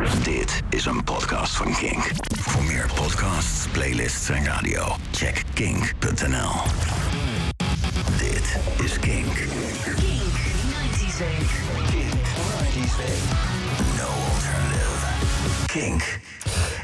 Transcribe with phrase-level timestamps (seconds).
[0.00, 2.10] Dit is een podcast van Kink.
[2.38, 6.50] Voor meer podcasts, playlists en radio, check kink.nl.
[8.18, 9.34] Dit is Kink.
[9.34, 9.46] Kink
[10.72, 11.16] 90s
[11.90, 12.20] Kink
[12.60, 12.96] 90s
[13.96, 15.06] No alternative.
[15.66, 16.20] Kink.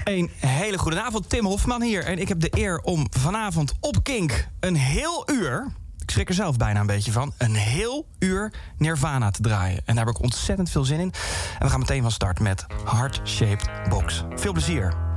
[0.04, 2.04] Een hele goede avond, Tim Hofman hier.
[2.04, 5.66] En ik heb de eer om vanavond op Kink een heel uur...
[6.08, 7.32] ik schrik er zelf bijna een beetje van...
[7.38, 9.82] een heel uur Nirvana te draaien.
[9.84, 11.12] En daar heb ik ontzettend veel zin in.
[11.58, 14.24] En we gaan meteen van start met Heart Shaped Box.
[14.34, 15.07] Veel plezier.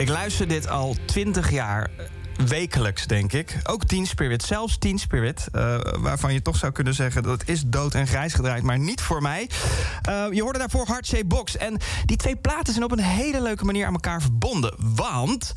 [0.00, 1.90] Ik luister dit al twintig jaar
[2.46, 3.56] wekelijks, denk ik.
[3.64, 5.48] Ook Teen Spirit, zelfs Teen Spirit.
[5.52, 8.78] Uh, waarvan je toch zou kunnen zeggen dat het is dood en grijs gedraaid, maar
[8.78, 9.50] niet voor mij.
[10.08, 11.56] Uh, je hoorde daarvoor Hard Shape Box.
[11.56, 14.74] En die twee platen zijn op een hele leuke manier aan elkaar verbonden.
[14.78, 15.52] Want.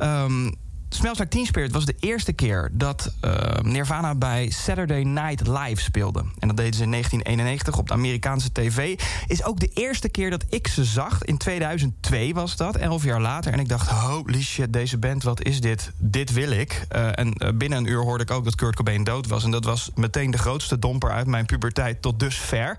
[0.00, 0.54] Um,
[0.94, 3.32] Smells Like Teen Spirit was de eerste keer dat uh,
[3.62, 6.24] Nirvana bij Saturday Night Live speelde.
[6.38, 9.00] En dat deden ze in 1991 op de Amerikaanse tv.
[9.26, 11.22] Is ook de eerste keer dat ik ze zag.
[11.22, 13.52] In 2002 was dat, elf jaar later.
[13.52, 15.90] En ik dacht, holy shit, deze band, wat is dit?
[15.98, 16.86] Dit wil ik.
[16.92, 19.44] Uh, en uh, binnen een uur hoorde ik ook dat Kurt Cobain dood was.
[19.44, 22.76] En dat was meteen de grootste domper uit mijn puberteit tot dusver.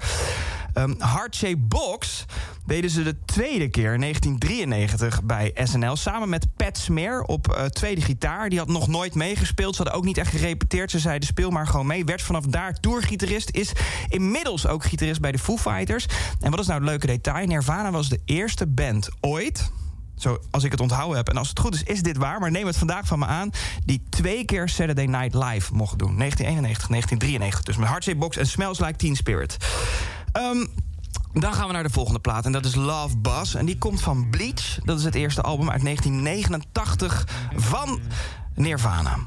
[0.74, 2.26] Um, Heart Shape Box
[2.66, 5.96] deden ze de tweede keer in 1993 bij SNL.
[5.96, 8.50] Samen met Pat Smear op uh, tweede gitaar.
[8.50, 9.76] Die had nog nooit meegespeeld.
[9.76, 10.92] Ze hadden ook niet echt gerepeteerd.
[10.92, 12.06] Ze zeiden speel maar gewoon mee.
[12.06, 13.50] Werd vanaf daar tourgitarist.
[13.52, 13.72] Is
[14.10, 16.06] inmiddels ook gitarist bij de Foo Fighters.
[16.40, 17.48] En wat is nou het leuke detail?
[17.48, 19.72] Nirvana was de eerste band ooit
[20.16, 21.30] zo, als ik het onthouden heb.
[21.30, 22.40] En als het goed is, is dit waar.
[22.40, 23.50] Maar neem het vandaag van me aan.
[23.86, 26.18] Die twee keer Saturday Night Live mocht doen.
[26.18, 27.62] 1991, 1993.
[27.64, 29.58] Dus met Heart Box en Smells Like Teen Spirit.
[30.38, 30.68] Um,
[31.34, 33.56] dan gaan we naar de volgende plaat en dat is Love Buzz.
[33.56, 34.80] En die komt van Bleach.
[34.84, 38.00] Dat is het eerste album uit 1989 van
[38.56, 39.18] Nirvana.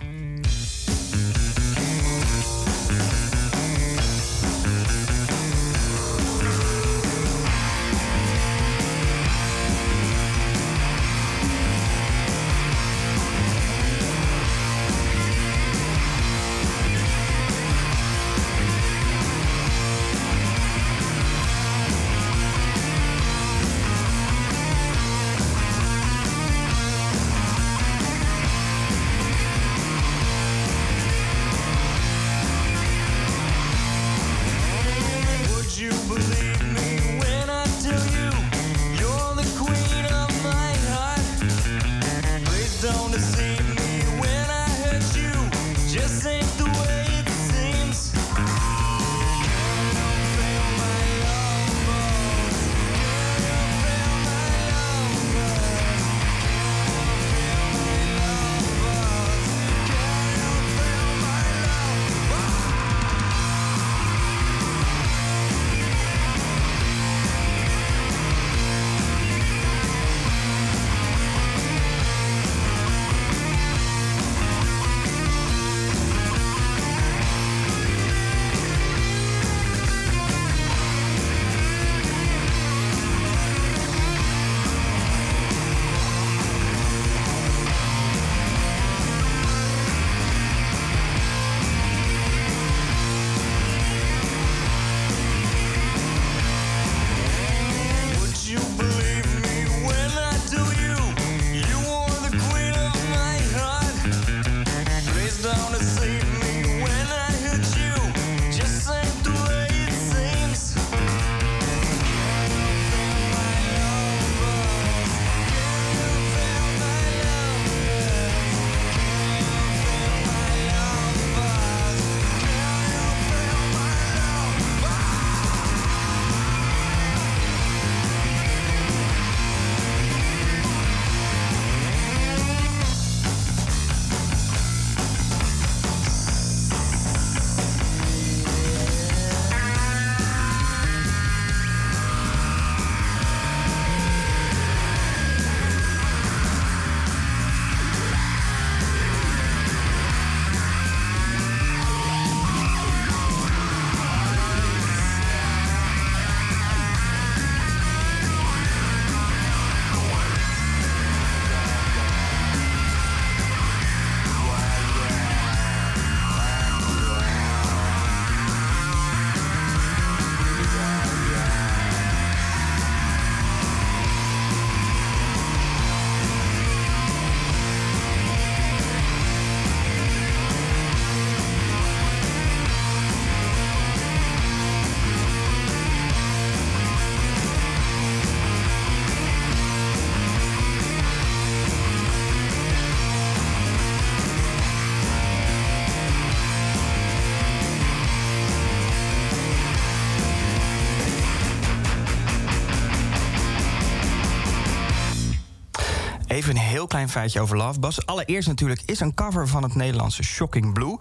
[206.86, 208.06] Klein feitje over Love Bus.
[208.06, 210.96] Allereerst natuurlijk is een cover van het Nederlandse Shocking Blue.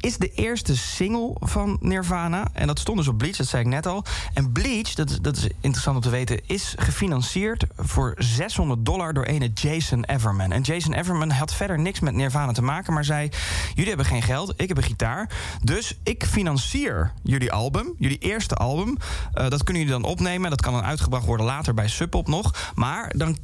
[0.00, 2.48] Is de eerste single van Nirvana.
[2.52, 4.04] En dat stond dus op Bleach, dat zei ik net al.
[4.34, 9.12] En Bleach, dat, is- dat is interessant om te weten, is gefinancierd voor 600 dollar
[9.14, 10.52] door ene Jason Everman.
[10.52, 13.28] En Jason Everman had verder niks met Nirvana te maken, maar zei:
[13.68, 15.30] Jullie hebben geen geld, ik heb een gitaar.
[15.62, 18.96] Dus ik financier jullie album, jullie eerste album.
[19.32, 20.50] Eh, dat kunnen jullie dan opnemen.
[20.50, 22.72] Dat kan dan uitgebracht worden later bij Sub Pop nog.
[22.74, 23.36] Maar dan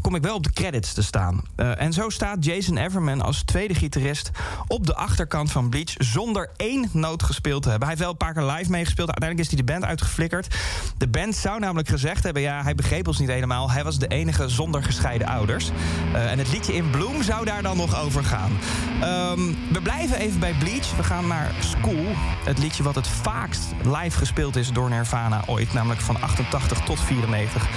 [0.00, 1.42] kom ik wel op de credits te staan.
[1.56, 4.30] Eh, en zo staat Jason Everman als tweede gitarist
[4.66, 7.88] op de achterkant van Bleach zonder één noot gespeeld te hebben.
[7.88, 9.08] Hij heeft wel een paar keer live meegespeeld.
[9.08, 10.54] Uiteindelijk is hij de band uitgeflikkerd.
[10.98, 13.70] De band zou namelijk gezegd hebben: ja, hij begreep ons niet helemaal.
[13.70, 15.70] Hij was de enige zonder gescheiden ouders.
[16.12, 18.58] Eh, en het liedje In Bloom zou daar dan nog over gaan.
[19.00, 19.40] Ehm,
[19.72, 20.96] we blijven even bij Bleach.
[20.96, 22.04] We gaan naar School.
[22.44, 25.72] Het liedje wat het vaakst live gespeeld is door Nirvana ooit.
[25.72, 27.68] Namelijk van 88 tot 94.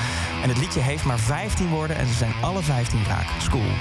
[0.43, 3.27] En het liedje heeft maar 15 woorden en ze zijn alle 15 raak.
[3.41, 3.71] School.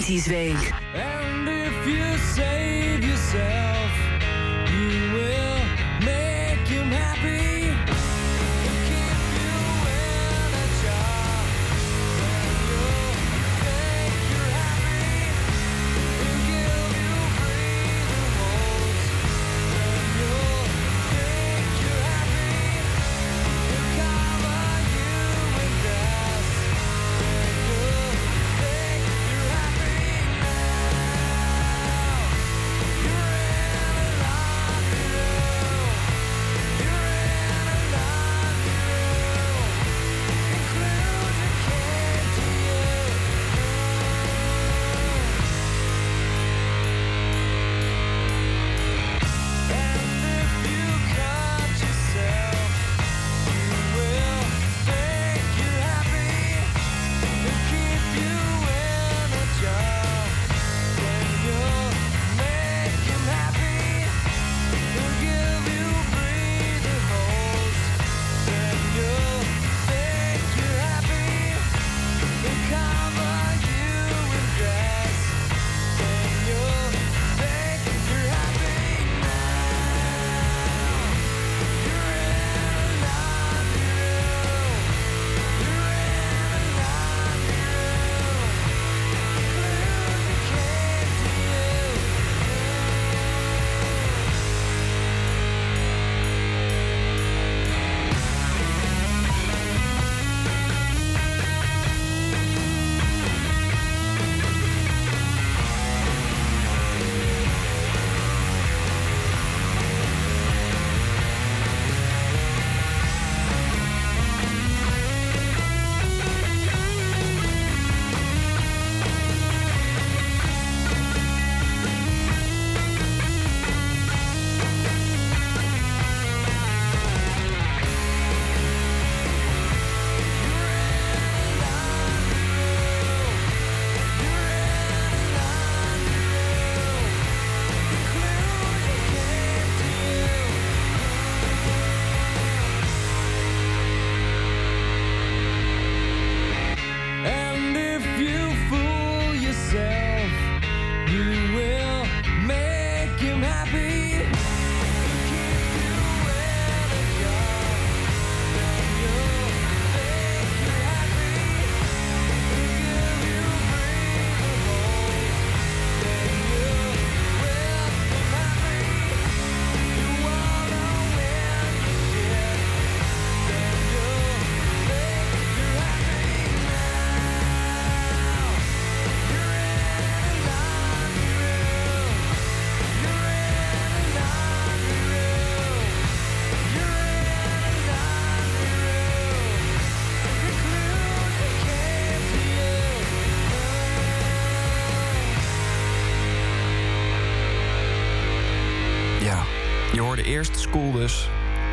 [0.00, 0.69] 90s Week.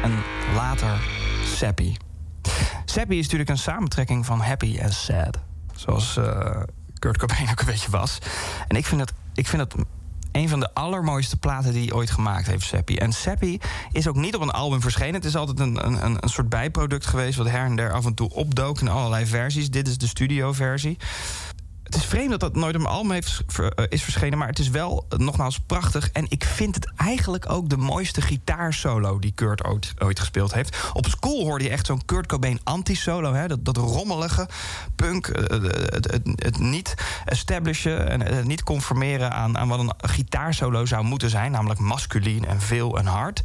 [0.04, 0.24] En
[0.56, 1.02] later
[1.44, 1.96] Sappy.
[2.86, 5.40] Sappy is natuurlijk een samentrekking van happy en sad.
[5.76, 6.62] Zoals eh,
[7.00, 8.18] Kurt Cobain ook een beetje was.
[8.68, 9.86] En ik vind dat, ik vind dat
[10.32, 12.96] een van de allermooiste platen die hij ooit gemaakt heeft, Sappy.
[12.96, 13.58] En Sappy
[13.92, 15.14] is ook niet op een album verschenen.
[15.14, 17.38] Het is altijd een, een, een soort bijproduct geweest...
[17.38, 19.70] wat her en der af en toe opdook in allerlei versies.
[19.70, 20.98] Dit is de studioversie.
[21.88, 24.38] Het is vreemd dat dat nooit een album heeft, eh, is verschenen...
[24.38, 26.10] maar het is wel eh, nogmaals prachtig.
[26.12, 29.20] En ik vind het eigenlijk ook de mooiste gitaarsolo...
[29.20, 30.78] die Kurt ooit, ooit gespeeld heeft.
[30.94, 33.48] Op School hoorde je echt zo'n Kurt Cobain anti-solo.
[33.48, 34.50] Dat, dat rommelige
[34.96, 35.28] punk.
[35.28, 36.94] eh, Het, het, niet
[37.26, 39.32] establishen en het niet conformeren...
[39.32, 41.52] Aan, aan wat een gitaarsolo zou moeten zijn.
[41.52, 43.42] Namelijk masculien en veel en hard.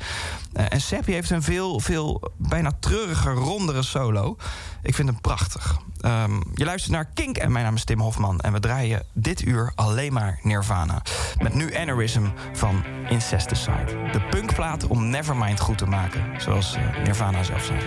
[0.53, 4.37] En Seppi heeft een veel, veel bijna treuriger, rondere solo.
[4.83, 5.77] Ik vind hem prachtig.
[6.01, 8.32] Ehm, je luistert naar Kink en mijn naam is Tim Hofman.
[8.41, 11.03] En we draaien dit uur alleen maar Nirvana.
[11.39, 14.11] Met nu Aneurysm van Incesticide.
[14.13, 16.41] De punkplaat om Nevermind goed te maken.
[16.41, 17.79] Zoals eh, Nirvana zelf zei.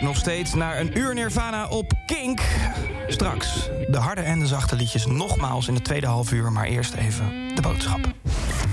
[0.00, 2.40] nog steeds naar een uur Nirvana op Kink.
[3.06, 6.94] Straks de harde en de zachte liedjes nogmaals in de tweede half uur, maar eerst
[6.94, 8.00] even de boodschap.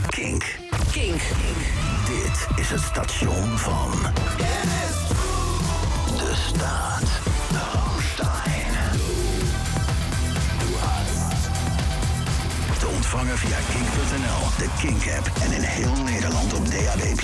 [0.07, 0.57] Kink.
[0.91, 1.21] Kink.
[2.05, 3.91] Dit is het station van.
[6.17, 7.03] De staat.
[7.73, 8.73] Ramstein.
[12.79, 17.19] Te ontvangen via kink.nl, de Kink-app en in heel Nederland op DAB+.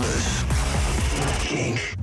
[1.47, 2.00] Kink.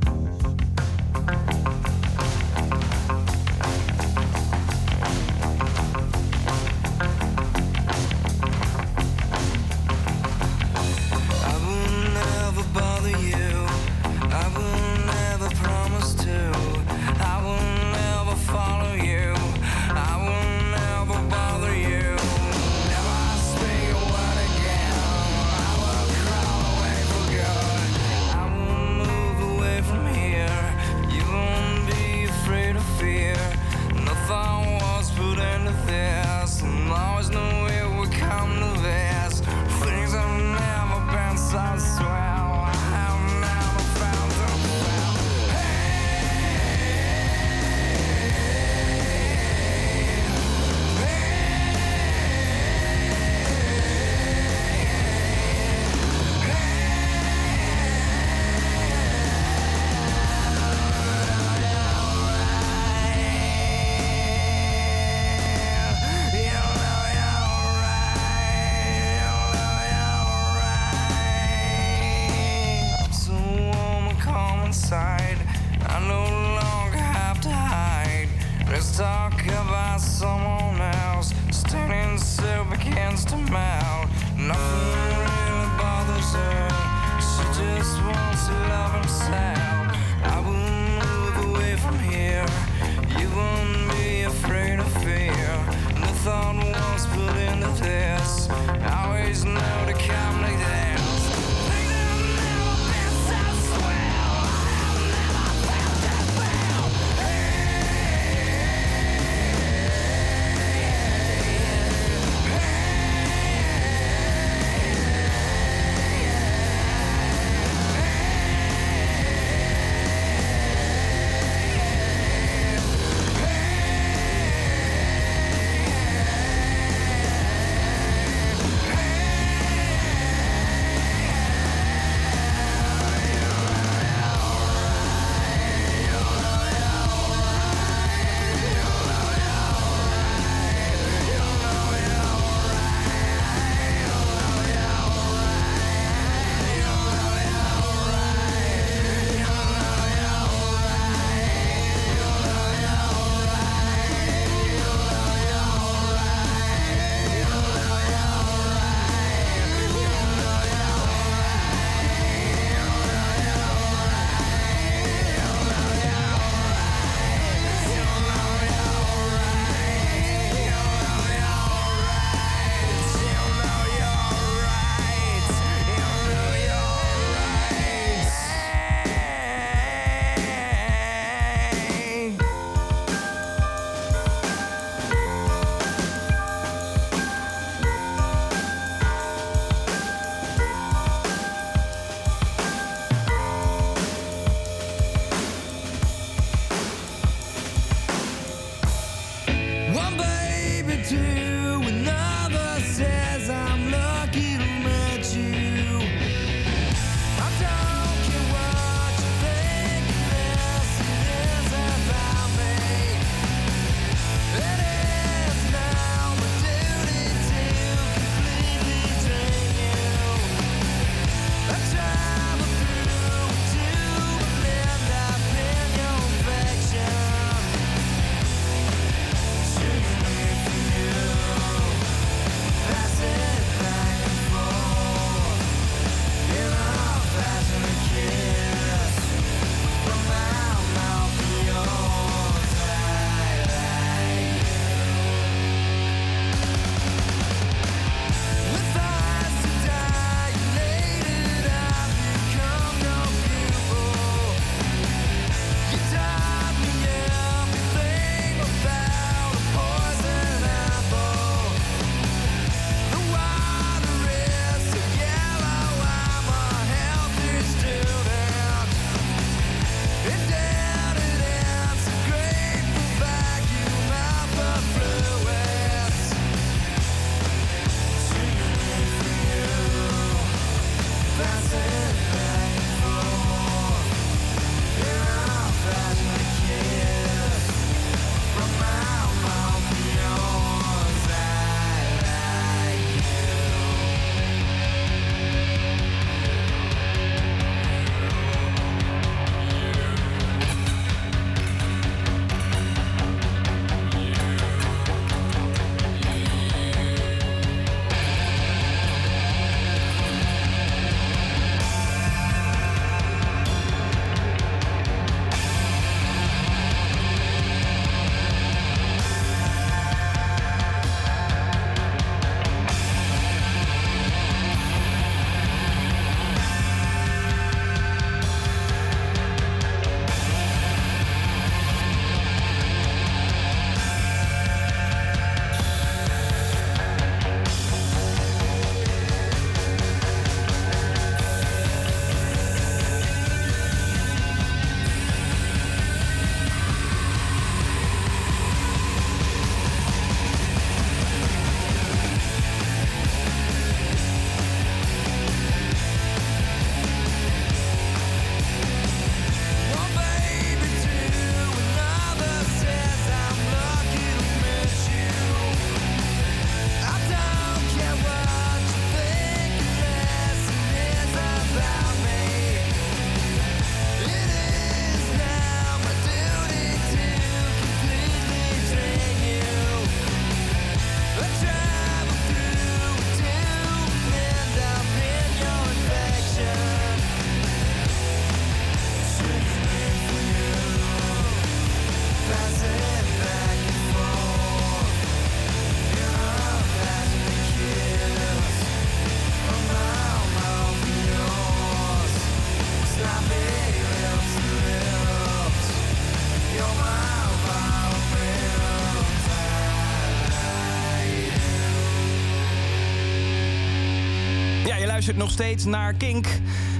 [415.28, 416.46] Luistert nog steeds naar Kink.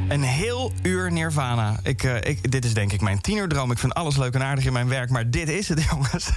[0.09, 1.79] Een heel uur Nirvana.
[1.83, 3.71] Ik, eh, ik, dit is denk ik mijn tienerdroom.
[3.71, 6.31] Ik vind alles leuk en aardig in mijn werk, maar dit is het, jongens.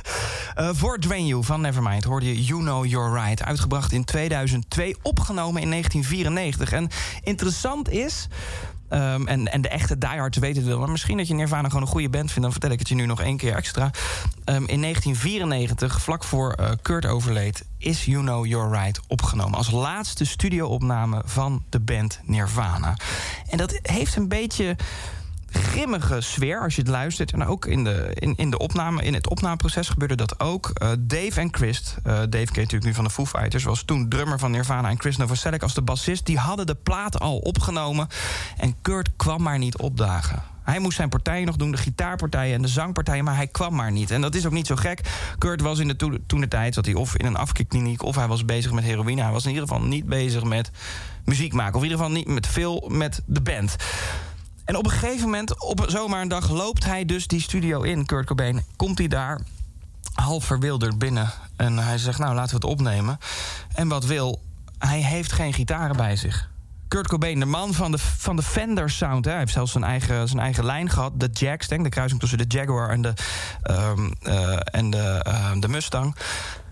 [0.60, 3.44] Uh, voor Drain You van Nevermind hoorde je You Know You're Right.
[3.44, 6.72] Uitgebracht in 2002, opgenomen in 1994.
[6.72, 6.90] En
[7.24, 8.28] interessant is...
[8.94, 10.80] Um, en, en de echte diehards weten het wel.
[10.80, 12.42] Maar misschien dat je Nirvana gewoon een goede band vindt...
[12.42, 13.84] dan vertel ik het je nu nog één keer extra.
[13.84, 17.66] Um, in 1994, vlak voor uh, Kurt overleed...
[17.78, 19.58] is You Know You're Right opgenomen.
[19.58, 22.96] Als laatste studioopname van de band Nirvana.
[23.50, 24.76] En dat heeft een beetje
[25.52, 27.34] grimmige sfeer als je het luistert.
[27.34, 30.72] En ook in, de, in, in, de opname, in het opnameproces gebeurde dat ook.
[30.74, 33.64] Uh, Dave en Chris, uh, Dave keet natuurlijk nu van de Foo Fighters...
[33.64, 36.26] was toen drummer van Nirvana en Chris Novoselic als de bassist...
[36.26, 38.08] die hadden de plaat al opgenomen
[38.58, 40.44] en Kurt kwam maar niet opdagen.
[40.64, 43.24] Hij moest zijn partijen nog doen, de gitaarpartijen en de zangpartijen...
[43.24, 44.12] maar hij kwam maar niet.
[44.12, 45.02] En dat is ook niet zo gek.
[45.38, 48.04] Kurt was in de to toen de tijd, zat hij of in een afkikkliniek...
[48.04, 49.22] of hij was bezig met heroïne.
[49.22, 50.72] Hij was in ieder geval niet bezig met
[51.26, 51.76] muziek maken.
[51.76, 53.76] Of in ieder geval niet met veel met de band.
[54.66, 58.06] En op een gegeven moment, op zomaar een dag, loopt hij dus die studio in,
[58.06, 58.64] Kurt Cobain.
[58.76, 59.42] Komt hij daar
[60.14, 61.32] half verwilderd binnen.
[61.56, 63.18] En hij zegt, nou, laten we het opnemen.
[63.74, 64.42] En wat wil,
[64.78, 66.50] hij heeft geen gitaren bij zich.
[66.88, 69.26] Kurt Cobain, de man van de, van de Fender sound.
[69.26, 69.32] Hè.
[69.32, 71.20] Hij heeft zelfs zijn eigen, zijn eigen lijn gehad.
[71.20, 73.14] De Jagstang, de kruising tussen de Jaguar en de,
[73.70, 76.16] um, uh, en de, uh, de Mustang.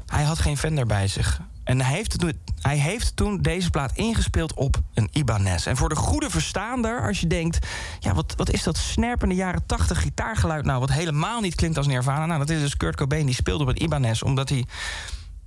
[0.05, 1.41] Hij had geen Fender bij zich.
[1.69, 5.67] En hij heeft, toen, hij heeft toen deze plaat ingespeeld op een Ibanez.
[5.67, 7.67] En voor de goede verstaander, als je denkt...
[7.99, 10.79] ja, wat, wat is dat snerpende jaren 80 gitaargeluid nou...
[10.79, 12.25] wat helemaal niet klinkt als Nirvana?
[12.25, 14.21] Nou, dat is dus Kurt Cobain, die speelde op een Ibanez...
[14.21, 14.65] omdat hij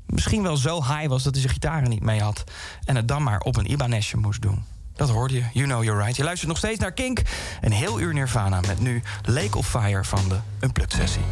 [0.06, 2.44] misschien wel zo high was dat hij zijn gitaren niet mee had...
[2.84, 4.64] en het dan maar op een Ibanezje moest doen.
[4.94, 6.16] Dat hoorde je, You Know You're Right.
[6.16, 7.22] Je luistert nog steeds naar Kink.
[7.60, 11.22] Een heel uur Nirvana met nu Lake of Fire van de Unplugged-sessie.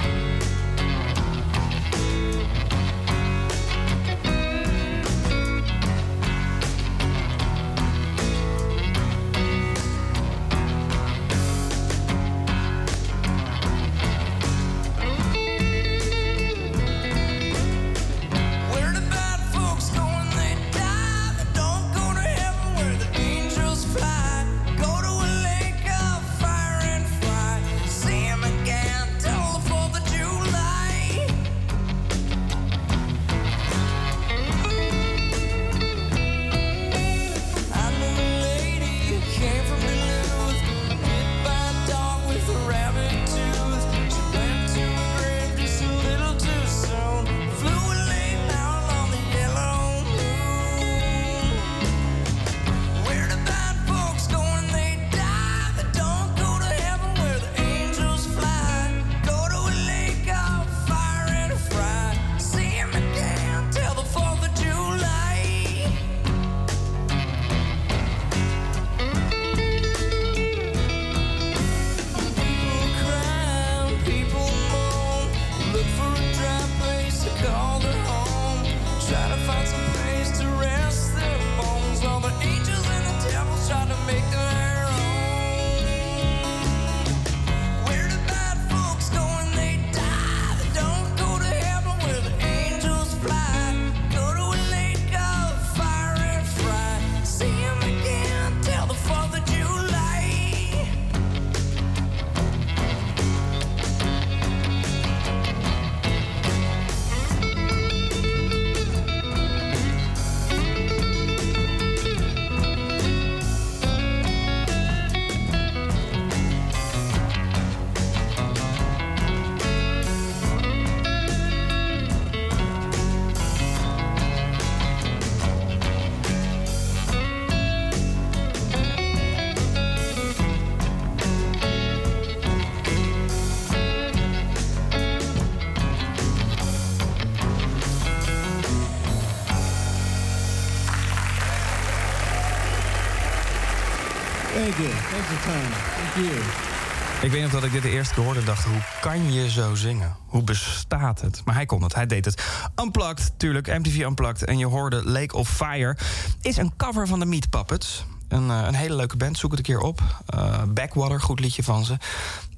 [147.23, 148.65] Ik weet nog dat ik dit de eerste hoorde en dacht...
[148.65, 150.17] hoe kan je zo zingen?
[150.27, 151.43] Hoe bestaat het?
[151.45, 152.43] Maar hij kon het, hij deed het.
[152.83, 154.45] Unplugged, tuurlijk, MTV Unplugged.
[154.45, 155.97] En je hoorde Lake of Fire.
[156.41, 158.05] Is een cover van de Meat Puppets.
[158.31, 160.01] Een, uh, een hele leuke band, zoek het een keer op.
[160.35, 161.97] Uh, Backwater, goed liedje van ze.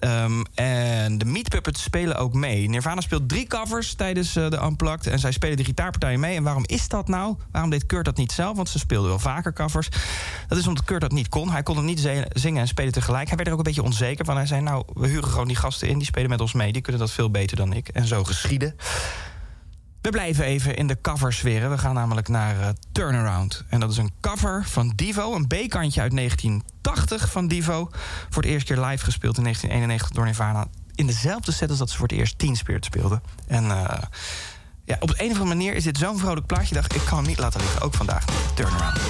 [0.00, 2.68] Um, en de Meat Puppets spelen ook mee.
[2.68, 5.06] Nirvana speelt drie covers tijdens uh, de Unplugged.
[5.06, 6.36] En zij spelen de gitaarpartijen mee.
[6.36, 7.36] En waarom is dat nou?
[7.50, 8.56] Waarom deed Kurt dat niet zelf?
[8.56, 9.88] Want ze speelden wel vaker covers.
[10.48, 11.50] Dat is omdat Kurt dat niet kon.
[11.50, 12.00] Hij kon het niet
[12.32, 13.26] zingen en spelen tegelijk.
[13.26, 14.36] Hij werd er ook een beetje onzeker van.
[14.36, 15.98] Hij zei, nou, we huren gewoon die gasten in.
[15.98, 16.72] Die spelen met ons mee.
[16.72, 17.88] Die kunnen dat veel beter dan ik.
[17.88, 18.76] En zo geschieden.
[20.02, 21.70] We blijven even in de coversferen.
[21.70, 23.64] We gaan namelijk naar uh, Turnaround.
[23.68, 27.90] En dat is een cover van Divo, een B-kantje uit 1980 van Divo.
[28.30, 30.66] Voor het eerst keer live gespeeld in 1991 door Nirvana.
[30.94, 33.22] In dezelfde set als dat ze voor het eerst Teen Spirit speelden.
[33.46, 33.84] En uh,
[34.84, 36.74] ja, op een of andere manier is dit zo'n vrolijk plaatje.
[36.74, 38.24] dacht ik kan hem niet laten liggen, ook vandaag.
[38.54, 39.00] Turnaround.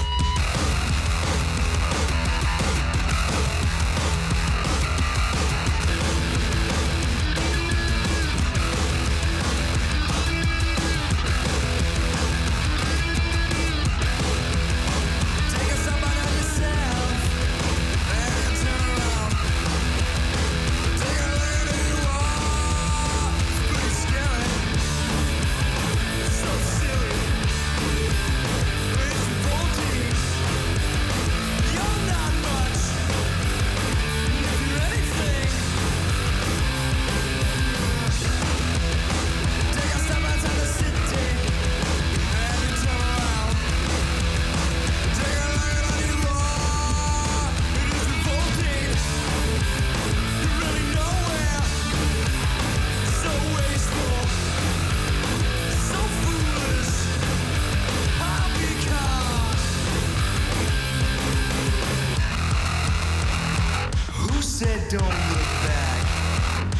[64.92, 66.06] Don't look back.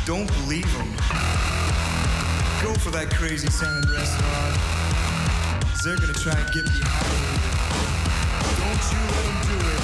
[0.04, 0.92] Don't believe them.
[2.62, 4.54] Go for that crazy sounding restaurant.
[5.82, 7.40] They're gonna try and get behind you.
[8.60, 9.80] Don't you let them do it.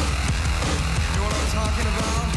[1.01, 2.28] You know what I'm talking about?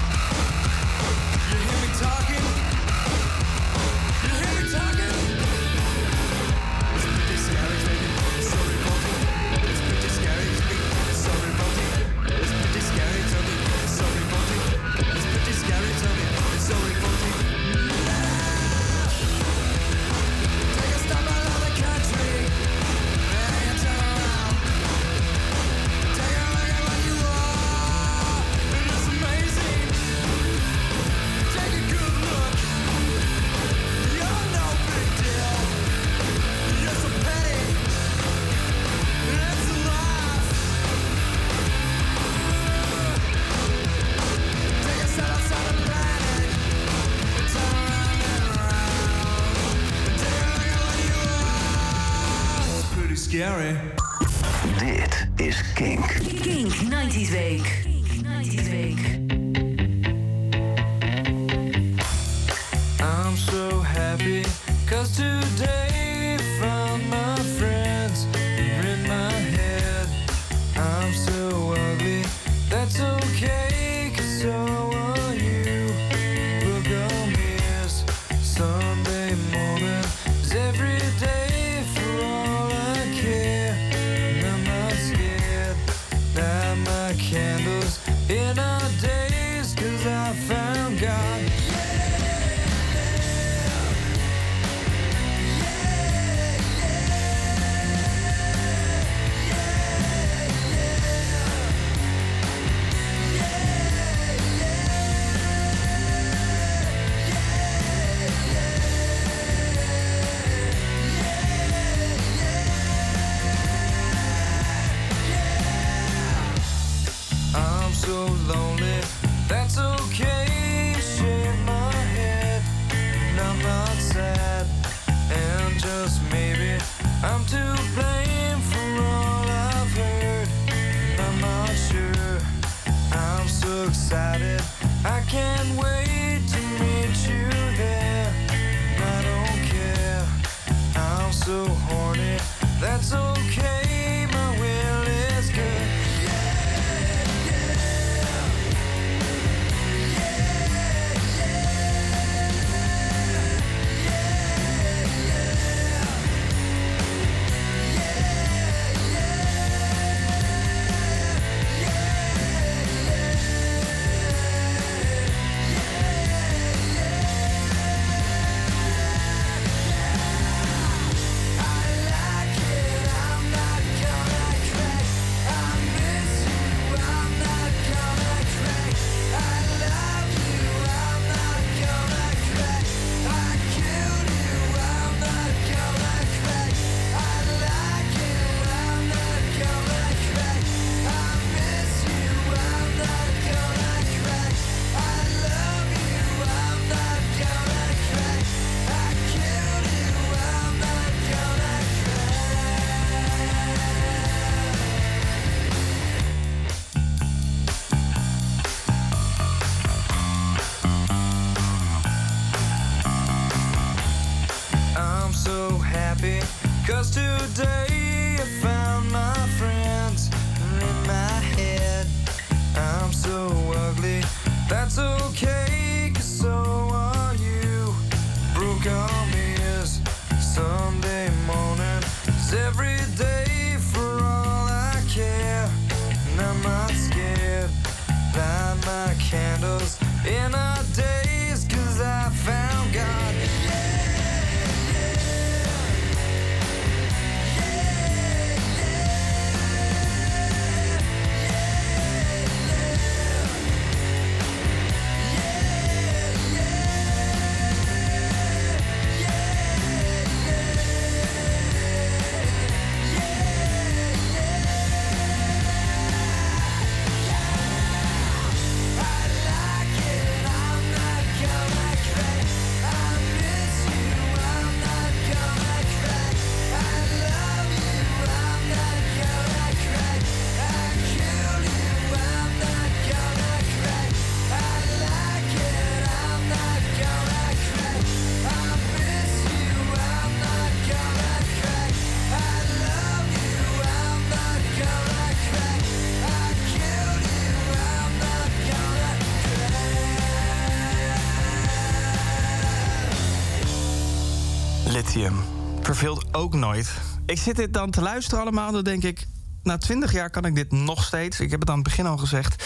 [305.01, 305.35] Lithium.
[305.81, 306.91] Verveelt ook nooit.
[307.25, 309.27] Ik zit dit dan te luisteren allemaal dan denk ik...
[309.63, 311.39] na twintig jaar kan ik dit nog steeds.
[311.39, 312.63] Ik heb het aan het begin al gezegd.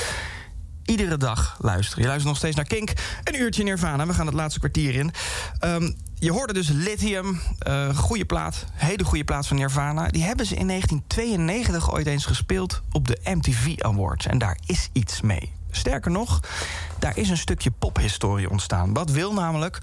[0.86, 2.02] Iedere dag luisteren.
[2.02, 2.94] Je luistert nog steeds naar Kink.
[3.24, 4.08] Een uurtje Nirvana.
[4.08, 5.12] We gaan het laatste kwartier in.
[5.60, 7.40] Ehm, je hoorde dus Lithium.
[7.60, 8.66] eh goede plaat.
[8.74, 10.08] Hele goede plaat van Nirvana.
[10.08, 14.26] Die hebben ze in 1992 ooit eens gespeeld op de MTV Awards.
[14.26, 15.55] En daar is iets mee.
[15.76, 16.40] Sterker nog,
[17.00, 18.94] daar is een stukje pophistorie ontstaan.
[18.94, 19.80] Wat wil namelijk?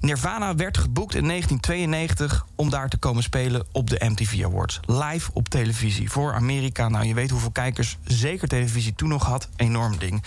[0.00, 4.80] Nirvana werd geboekt in 1992 om daar te komen spelen op de MTV Awards.
[4.86, 6.10] Live op televisie.
[6.10, 9.48] Voor Amerika, nou je weet hoeveel kijkers zeker televisie toen nog had.
[9.56, 10.22] Enorm ding.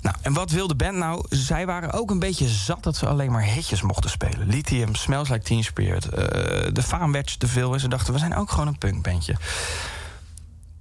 [0.00, 1.24] Nou, en wat wil de band nou?
[1.28, 4.46] Zij waren ook een beetje zat dat ze alleen maar hitjes mochten spelen.
[4.46, 6.04] Lithium, Smells Like Teen Spirit.
[6.08, 6.22] eh,
[6.72, 9.36] de faam werd te veel en ze dachten, we zijn ook gewoon een punkbandje.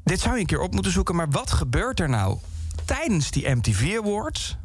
[0.04, 2.38] Dit zou je een keer op moeten zoeken, maar wat gebeurt er nou
[2.86, 4.57] tijdens die MTV Awards?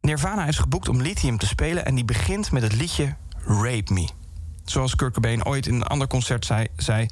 [0.00, 4.08] Nirvana is geboekt om Lithium te spelen en die begint met het liedje Rape Me.
[4.64, 6.66] Zoals Kurt Cobain ooit in een ander concert zei...
[6.76, 7.08] zei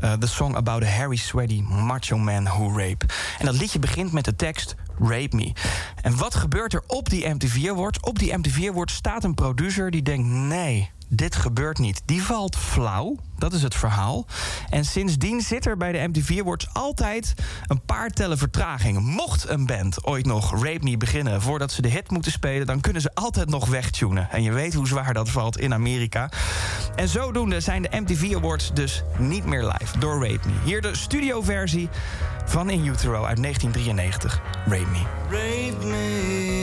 [0.00, 3.06] uh, The song about a hairy, sweaty macho man who rape.
[3.38, 5.52] En dat liedje begint met de tekst Rape Me.
[6.02, 8.00] En wat gebeurt er op die MTV Awards?
[8.00, 10.28] Op die MTV Awards staat een producer die denkt...
[10.28, 12.02] nee, dit gebeurt niet.
[12.04, 14.26] Die valt flauw, dat is het verhaal.
[14.70, 17.34] En sindsdien zit er bij de MTV Awards altijd
[17.66, 18.98] een paar tellen vertraging.
[18.98, 22.66] Mocht een band ooit nog Rape Me beginnen voordat ze de hit moeten spelen...
[22.66, 24.30] dan kunnen ze altijd nog wegtunen.
[24.30, 26.30] En je weet hoe zwaar dat valt in Amerika.
[26.94, 30.54] En zodoende zijn de MTV Awards dus niet meer live door Rape Me.
[30.64, 31.88] Hier de studioversie
[32.44, 34.40] van In Utero uit 1993.
[34.64, 35.02] Rape Me.
[35.30, 36.61] Rape me.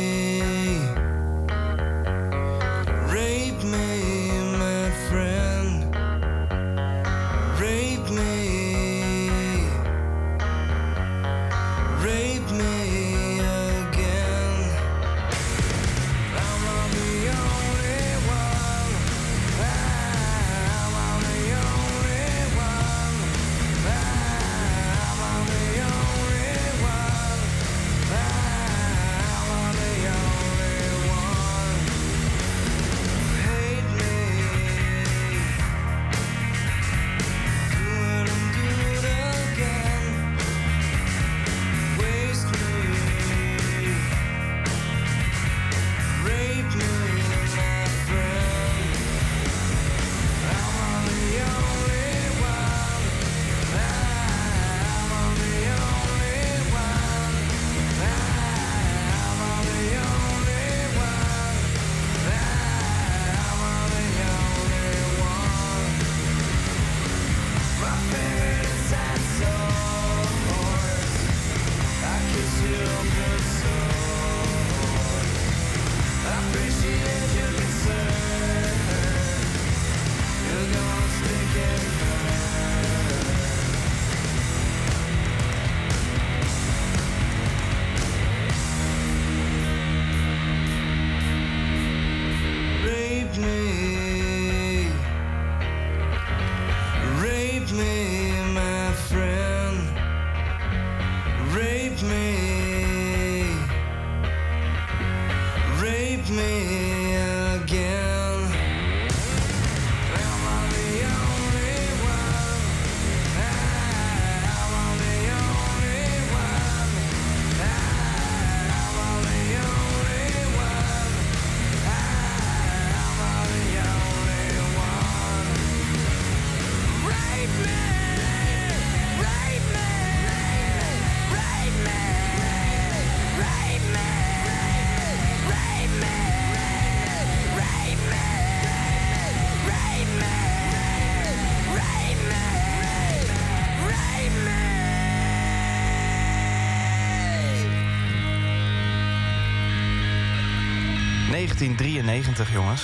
[151.60, 152.84] 1993, jongens.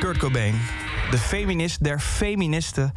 [0.00, 0.60] Kurt Cobain,
[1.10, 2.92] de feminist der feministen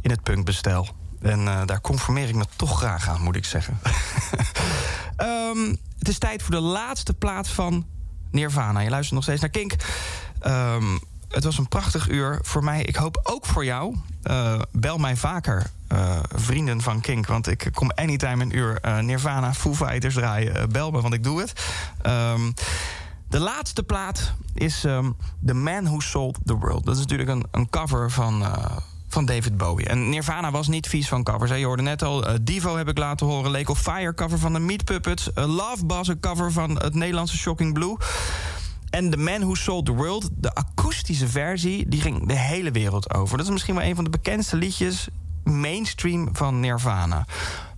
[0.00, 0.88] in het punkbestel.
[1.22, 3.78] En eh, daar conformeer ik me toch graag aan, moet ik zeggen.
[5.16, 7.86] Ehm, het is tijd voor de laatste plaats van
[8.30, 8.80] Nirvana.
[8.80, 9.74] Je luistert nog steeds naar Kink.
[10.40, 12.82] Ehm, het was een prachtig uur voor mij.
[12.82, 13.96] Ik hoop ook voor jou.
[14.22, 17.26] Eh, bel mij vaker, eh, vrienden van Kink.
[17.26, 20.70] Want ik kom anytime een uur Nirvana, Foo Fighters draaien.
[20.70, 21.52] Bel me, want ik doe het.
[22.02, 22.50] Ehm,
[23.34, 25.10] de laatste plaat is ehm,
[25.46, 26.84] The Man Who Sold the World.
[26.84, 28.76] Dat is natuurlijk een, een cover van, eh,
[29.08, 29.86] van David Bowie.
[29.86, 31.50] En Nirvana was niet vies van covers.
[31.50, 31.56] Hè.
[31.56, 33.50] Je hoorde net al, eh, Divo heb ik laten horen.
[33.50, 35.30] Lake of Fire cover van de Meat Puppets.
[35.38, 37.96] Uh, Love Buzz een cover van het Nederlandse Shocking Blue.
[38.90, 41.88] En The Man Who Sold the World, de akoestische versie...
[41.88, 43.36] die ging de hele wereld over.
[43.36, 45.08] Dat is misschien wel een van de bekendste liedjes...
[45.44, 47.26] mainstream van Nirvana.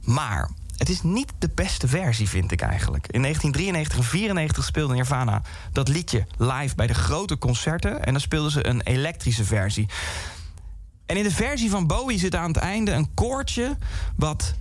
[0.04, 3.06] Maar het is niet de beste versie, vind ik eigenlijk.
[3.10, 8.04] In 1993 en 1994 speelde Nirvana dat liedje live bij de grote concerten...
[8.04, 9.88] en dan speelden ze een elektrische versie.
[11.06, 13.76] En in de versie van Bowie zit aan het einde een koortje...
[14.16, 14.54] wat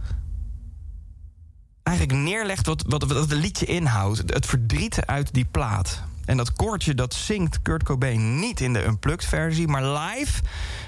[1.84, 4.18] eigenlijk neerlegt wat, wat, wat het liedje inhoudt.
[4.26, 6.04] Het verdriet uit die plaat.
[6.26, 10.42] En dat koortje dat zingt Kurt Cobain niet in de unplugged versie, maar live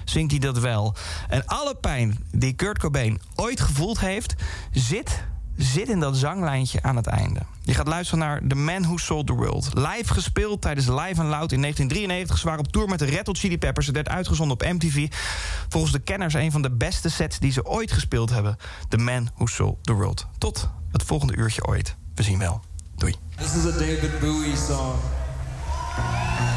[0.05, 0.95] zingt hij dat wel.
[1.29, 4.35] En alle pijn die Kurt Cobain ooit gevoeld heeft,
[4.71, 5.23] zit,
[5.55, 7.39] zit in dat zanglijntje aan het einde.
[7.63, 9.69] Je gaat luisteren naar The Man Who Sold the World.
[9.73, 12.37] Live gespeeld tijdens Live and Loud in 1993.
[12.37, 13.85] Ze waren op tour met de Red Hot Chili Peppers.
[13.85, 15.07] Het werd uitgezonden op MTV.
[15.69, 18.57] Volgens de kenners een van de beste sets die ze ooit gespeeld hebben.
[18.89, 20.27] The Man Who Sold the World.
[20.37, 21.95] Tot het volgende uurtje ooit.
[22.15, 22.61] We zien wel.
[22.95, 23.15] Doei.
[23.35, 25.16] This is a David Bowie song.
[25.97, 26.56] We